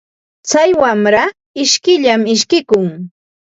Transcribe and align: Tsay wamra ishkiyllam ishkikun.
Tsay 0.47 0.71
wamra 0.79 1.23
ishkiyllam 1.63 2.21
ishkikun. 2.33 2.87